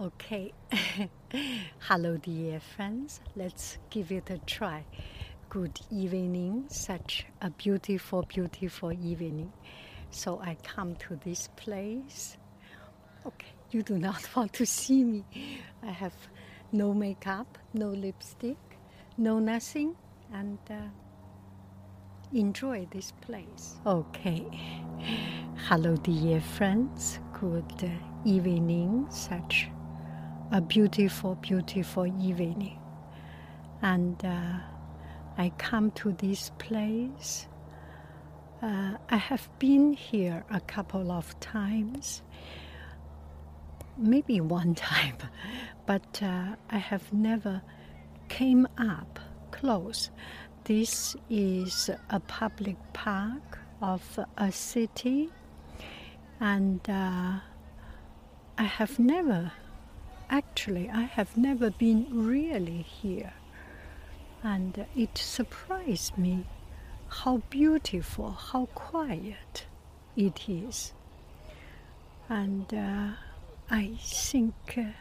[0.00, 0.52] Okay.
[1.80, 3.20] Hello, dear friends.
[3.34, 4.84] Let's give it a try.
[5.50, 6.66] Good evening.
[6.68, 9.52] Such a beautiful, beautiful evening.
[10.10, 12.36] So I come to this place.
[13.26, 15.24] Okay, you do not want to see me.
[15.82, 16.14] I have
[16.70, 18.78] no makeup, no lipstick,
[19.16, 19.96] no nothing,
[20.32, 20.76] and uh,
[22.32, 23.74] enjoy this place.
[23.84, 24.46] Okay.
[25.66, 27.18] Hello, dear friends.
[27.32, 27.90] Good
[28.24, 29.08] evening.
[29.10, 29.68] Such
[30.50, 32.78] a beautiful, beautiful evening.
[33.82, 34.58] And uh,
[35.36, 37.46] I come to this place.
[38.62, 42.22] Uh, I have been here a couple of times,
[43.96, 45.16] maybe one time,
[45.86, 47.62] but uh, I have never
[48.28, 49.20] came up
[49.50, 50.10] close.
[50.64, 55.30] This is a public park of a city,
[56.40, 57.38] and uh,
[58.58, 59.52] I have never
[60.30, 63.32] actually, I have never been really here.
[64.42, 66.46] And it surprised me
[67.08, 69.66] how beautiful, how quiet
[70.16, 70.92] it is.
[72.28, 73.12] And uh,
[73.70, 74.92] I think uh,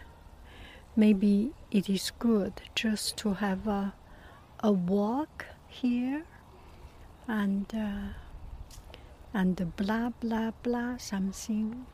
[0.95, 3.93] maybe it is good just to have a,
[4.61, 6.23] a walk here
[7.27, 8.13] and uh,
[9.33, 11.85] and blah blah blah something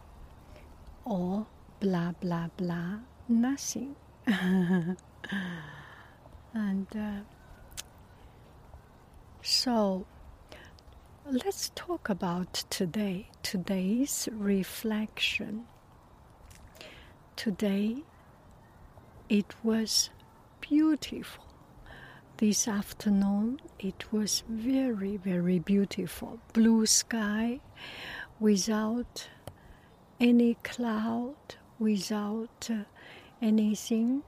[1.04, 1.48] or
[1.80, 3.96] blah blah blah nothing.
[4.28, 4.98] and
[6.96, 7.22] uh,
[9.42, 10.06] so
[11.26, 15.66] let's talk about today, today's reflection.
[17.36, 18.04] Today
[19.30, 20.10] it was
[20.62, 21.44] beautiful.
[22.38, 26.40] This afternoon it was very, very beautiful.
[26.54, 27.60] Blue sky
[28.40, 29.28] without
[30.20, 31.36] any cloud,
[31.83, 32.85] without uh,
[33.41, 34.23] anything.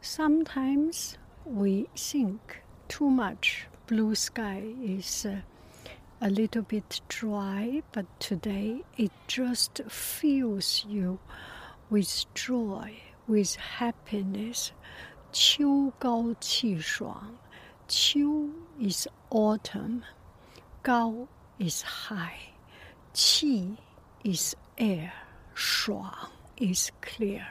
[0.00, 3.66] Sometimes we think too much.
[3.86, 5.40] Blue sky is uh,
[6.20, 11.18] a little bit dry, but today it just fills you
[11.88, 12.96] with joy,
[13.28, 14.72] with happiness.
[15.32, 17.36] 秋高气爽，
[17.88, 18.48] 秋
[18.80, 20.02] is autumn,
[20.82, 22.54] 高 is high,
[23.12, 23.76] 气
[24.24, 25.12] is air,
[25.54, 26.30] 爽
[26.61, 27.47] is clear.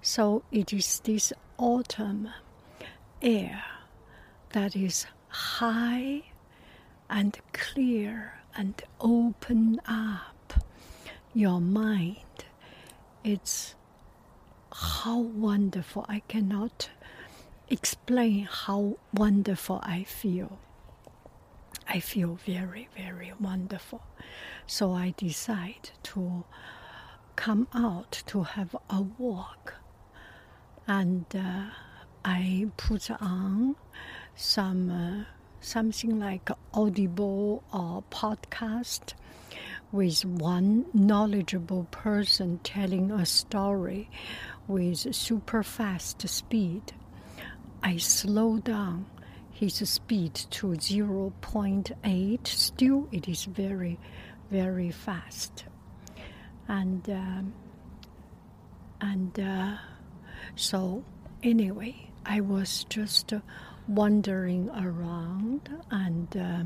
[0.00, 2.28] So it is this autumn
[3.20, 3.64] air
[4.50, 6.22] that is high
[7.10, 10.64] and clear and open up
[11.34, 12.16] your mind.
[13.24, 13.74] It's
[14.72, 16.06] how wonderful.
[16.08, 16.90] I cannot
[17.68, 20.58] explain how wonderful I feel.
[21.88, 24.02] I feel very, very wonderful.
[24.66, 26.44] So I decide to
[27.38, 29.74] come out to have a walk
[30.88, 31.66] and uh,
[32.24, 33.76] I put on
[34.34, 35.24] some uh,
[35.60, 39.14] something like audible or podcast
[39.92, 44.10] with one knowledgeable person telling a story
[44.66, 46.92] with super fast speed.
[47.84, 49.06] I slow down
[49.52, 52.46] his speed to 0.8.
[52.48, 53.96] Still, it is very,
[54.50, 55.66] very fast.
[56.68, 57.52] And um,
[59.00, 59.76] and uh,
[60.56, 61.04] so,
[61.42, 63.32] anyway, I was just
[63.86, 66.62] wandering around and uh,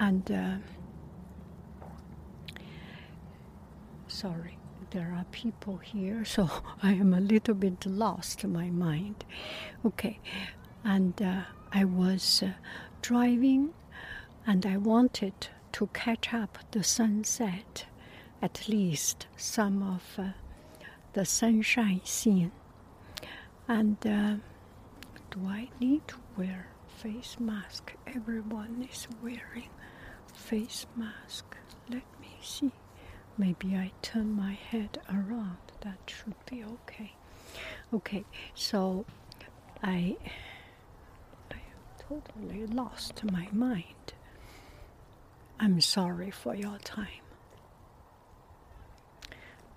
[0.00, 0.56] and uh,
[4.08, 4.56] sorry,
[4.90, 6.48] there are people here, so
[6.82, 9.24] I am a little bit lost in my mind.
[9.84, 10.20] Okay,
[10.84, 11.42] and uh,
[11.72, 12.50] I was uh,
[13.02, 13.74] driving,
[14.46, 17.86] and I wanted to catch up the sunset,
[18.40, 20.30] at least some of uh,
[21.14, 22.52] the sunshine scene.
[23.66, 24.36] And uh,
[25.32, 27.92] do I need to wear face mask?
[28.06, 29.68] Everyone is wearing
[30.32, 31.56] face mask.
[31.90, 32.70] Let me see.
[33.36, 35.56] Maybe I turn my head around.
[35.80, 37.14] That should be okay.
[37.92, 39.04] Okay, so
[39.82, 40.16] I
[41.50, 41.56] I
[41.98, 44.13] totally lost my mind.
[45.58, 47.22] I'm sorry for your time.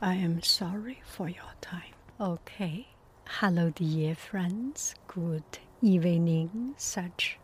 [0.02, 1.94] I am sorry for your time.
[2.20, 2.88] Okay.
[3.28, 4.96] Hello, dear friends.
[5.08, 6.74] Good evening.
[6.78, 7.38] Such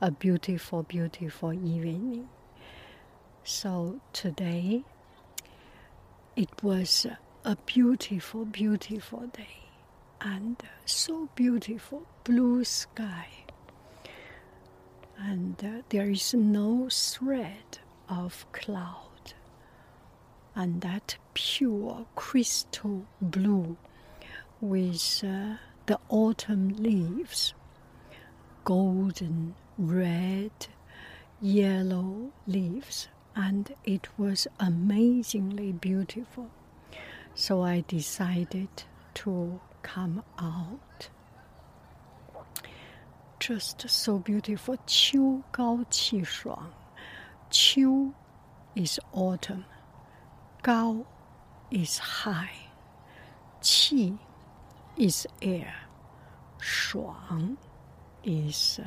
[0.00, 2.28] a beautiful, beautiful evening.
[3.44, 4.84] So, today
[6.36, 7.06] it was
[7.44, 9.64] a beautiful, beautiful day
[10.20, 13.28] and so beautiful blue sky.
[15.20, 17.78] And uh, there is no thread
[18.08, 19.10] of cloud
[20.54, 23.76] and that pure crystal blue
[24.60, 25.54] with uh,
[25.86, 27.54] the autumn leaves,
[28.64, 30.50] golden, red,
[31.40, 36.50] yellow leaves, and it was amazingly beautiful.
[37.34, 38.68] So I decided
[39.14, 41.08] to come out
[43.40, 44.76] just so beautiful.
[44.86, 46.72] Qiu Gao Qi Shuang.
[47.50, 48.12] Qiu
[48.76, 49.64] is autumn.
[50.62, 51.06] Gao
[51.70, 52.68] is high.
[53.62, 54.18] Qi
[54.96, 55.74] is air.
[56.60, 57.56] Shuang
[58.22, 58.78] is.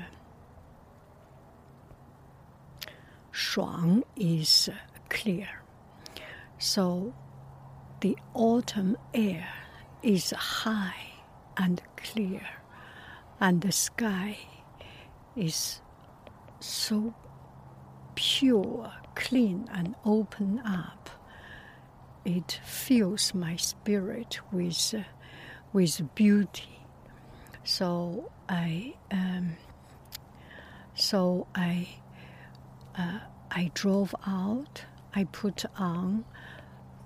[3.33, 4.69] Shuang is
[5.09, 5.50] clear.
[6.59, 7.13] So
[8.01, 9.47] the autumn air
[10.03, 11.11] is high
[11.57, 12.41] and clear
[13.44, 14.38] and the sky
[15.36, 15.81] is
[16.62, 17.13] so
[18.16, 21.10] pure, clean, and open up.
[22.24, 25.04] It fills my spirit with, uh,
[25.74, 26.80] with beauty.
[27.66, 29.57] So I, um,
[30.96, 31.89] so I,
[32.98, 33.19] uh,
[33.51, 34.86] I drove out.
[35.13, 36.24] I put on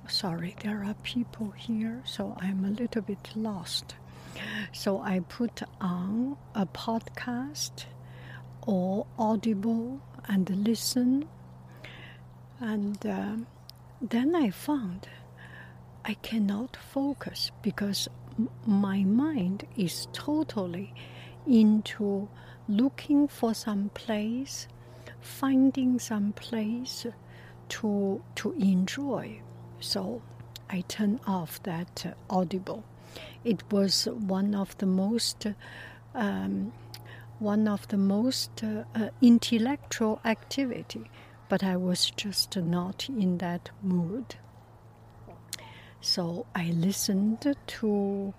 [0.07, 3.95] sorry, there are people here, so I'm a little bit lost.
[4.71, 7.85] So I put on a podcast
[8.61, 11.27] or Audible and listen.
[12.59, 13.35] And uh,
[14.01, 15.07] then I found
[16.05, 20.93] I cannot focus because m- my mind is totally
[21.45, 22.29] into
[22.67, 24.67] looking for some place,
[25.21, 27.05] finding some place
[27.69, 29.41] to to enjoy
[29.79, 30.21] so
[30.69, 32.83] I turn off that uh, audible.
[33.43, 35.47] It was one of the most
[36.15, 36.71] um,
[37.39, 41.09] one of the most uh, uh, intellectual activity,
[41.49, 44.35] but I was just not in that mood.
[46.01, 48.33] So I listened to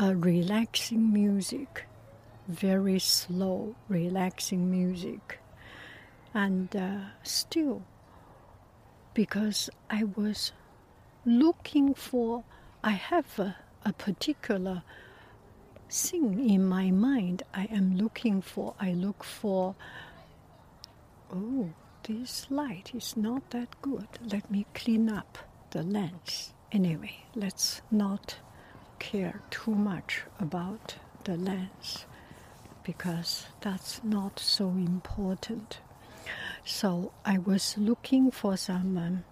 [0.00, 1.86] relaxing music,
[2.48, 5.38] very slow, relaxing music,
[6.34, 7.82] and uh, still,
[9.14, 10.52] because I was
[11.24, 12.42] looking for,
[12.82, 14.82] I have a, a particular
[15.90, 18.74] thing in my mind I am looking for.
[18.80, 19.74] I look for,
[21.32, 21.70] oh,
[22.04, 24.08] this light is not that good.
[24.30, 25.38] Let me clean up
[25.70, 26.54] the lens.
[26.72, 28.36] Anyway, let's not
[28.98, 32.06] care too much about the lens
[32.84, 35.78] because that's not so important.
[36.64, 39.24] So I was looking for some um,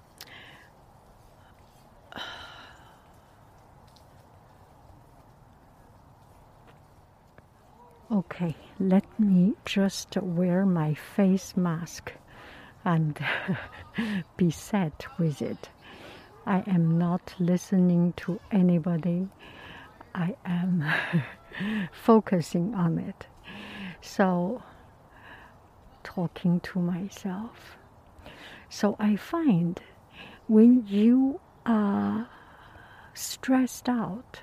[8.12, 12.12] Okay, let me just wear my face mask
[12.84, 13.16] and
[14.36, 15.68] be set with it.
[16.44, 19.28] I am not listening to anybody.
[20.12, 20.84] I am
[21.92, 23.28] focusing on it.
[24.00, 24.60] So,
[26.02, 27.76] talking to myself.
[28.68, 29.80] So, I find
[30.48, 32.28] when you are
[33.14, 34.40] stressed out,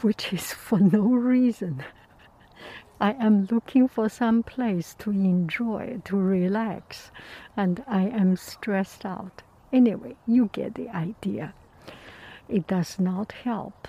[0.00, 1.84] which is for no reason,
[3.02, 7.10] I am looking for some place to enjoy, to relax,
[7.56, 9.42] and I am stressed out.
[9.72, 11.54] Anyway, you get the idea.
[12.46, 13.88] It does not help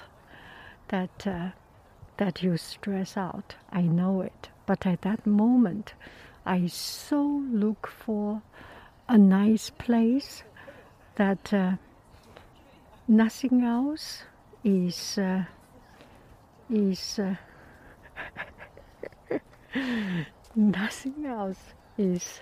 [0.87, 1.49] that uh,
[2.17, 3.55] that you stress out.
[3.69, 5.93] I know it, but at that moment,
[6.45, 7.21] I so
[7.51, 8.41] look for
[9.09, 10.43] a nice place
[11.15, 11.73] that uh,
[13.09, 14.23] nothing else
[14.63, 15.43] is uh,
[16.69, 17.19] is.
[17.19, 17.35] Uh,
[20.55, 22.41] Nothing else is.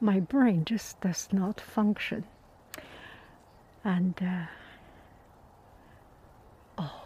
[0.00, 2.24] My brain just does not function.
[3.82, 4.46] And uh,
[6.78, 7.02] oh,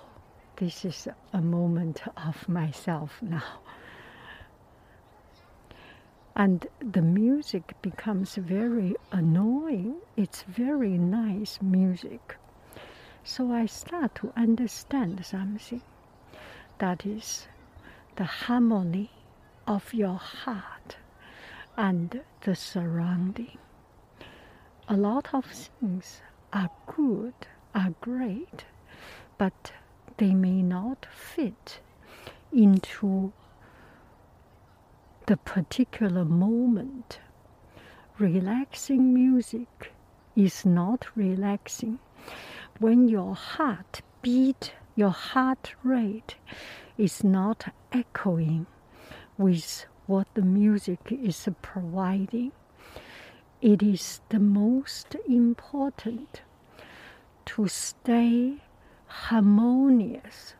[0.56, 3.60] this is a moment of myself now.
[6.34, 9.96] And the music becomes very annoying.
[10.16, 12.36] It's very nice music.
[13.24, 15.82] So I start to understand something
[16.78, 17.46] that is
[18.16, 19.10] the harmony
[19.66, 20.96] of your heart
[21.76, 23.58] and the surrounding.
[24.88, 27.34] A lot of things are good,
[27.74, 28.64] are great,
[29.36, 29.72] but
[30.16, 31.80] they may not fit
[32.52, 33.32] into
[35.26, 37.20] the particular moment.
[38.18, 39.92] Relaxing music
[40.34, 41.98] is not relaxing
[42.78, 46.34] when your heart beat your heart rate
[46.98, 48.66] is not echoing
[49.36, 52.50] with what the music is providing.
[53.60, 56.42] it is the most important
[57.46, 58.56] to stay
[59.06, 60.54] harmonious,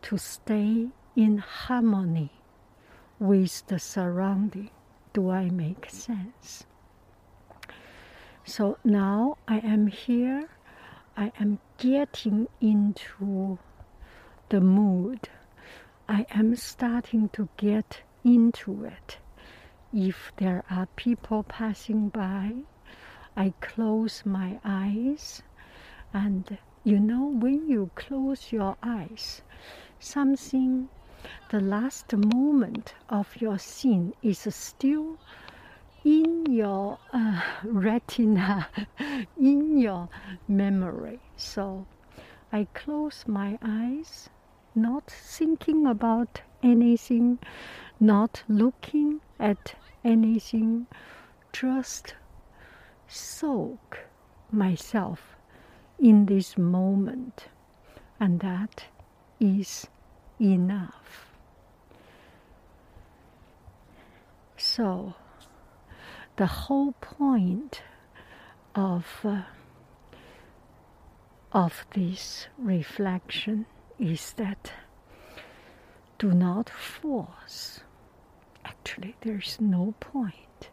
[0.00, 2.30] to stay in harmony
[3.18, 4.70] with the surrounding.
[5.12, 6.64] Do I make sense?
[8.46, 10.48] So now I am here,
[11.18, 13.58] I am getting into
[14.54, 15.28] the mood.
[16.08, 19.18] I am starting to get into it.
[19.92, 22.52] If there are people passing by,
[23.36, 25.42] I close my eyes.
[26.12, 29.42] And you know, when you close your eyes,
[29.98, 30.88] something,
[31.50, 35.18] the last moment of your scene is still
[36.04, 38.68] in your uh, retina,
[39.36, 40.08] in your
[40.46, 41.18] memory.
[41.36, 41.86] So
[42.52, 44.30] I close my eyes,
[44.74, 47.38] not thinking about anything,
[48.00, 50.86] not looking at anything,
[51.52, 52.14] just
[53.06, 54.00] soak
[54.50, 55.36] myself
[55.98, 57.46] in this moment,
[58.18, 58.84] and that
[59.40, 59.86] is
[60.40, 61.30] enough.
[64.56, 65.14] So,
[66.36, 67.82] the whole point
[68.74, 69.42] of uh,
[71.52, 73.66] of this reflection
[74.04, 74.70] is that
[76.18, 77.80] do not force.
[78.62, 80.68] Actually, there's no point.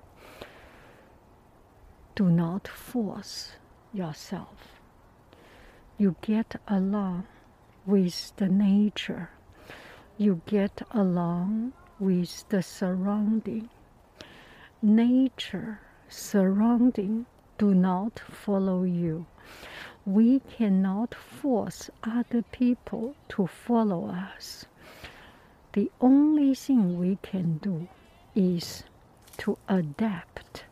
[2.13, 3.53] Do not force
[3.93, 4.81] yourself.
[5.97, 7.25] You get along
[7.85, 9.29] with the nature,
[10.17, 13.69] you get along with the surrounding.
[14.81, 19.25] Nature, surrounding, do not follow you
[20.05, 24.65] we cannot force other people to follow us.
[25.73, 27.87] The only thing we can do
[28.35, 28.83] is
[29.37, 30.63] to adapt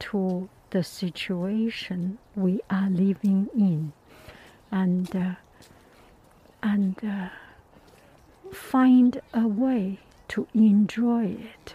[0.00, 3.92] to the situation we are living in
[4.70, 5.34] and uh,
[6.62, 7.28] and uh,
[8.52, 9.98] find a way
[10.28, 11.74] to enjoy it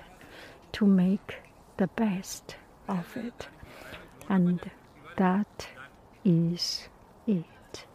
[0.72, 1.36] to make
[1.78, 2.56] the best
[2.88, 3.48] of it
[4.30, 4.60] and
[5.18, 5.68] that
[6.26, 6.90] is
[7.28, 7.86] it.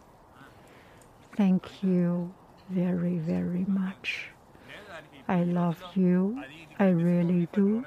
[1.35, 2.33] Thank you
[2.69, 4.29] very, very much.
[5.27, 6.41] I love you.
[6.79, 7.85] I really do.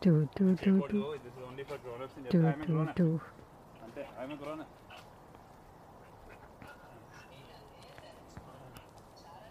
[0.00, 1.18] Do, do, do, do.
[2.30, 3.20] Do, do, do.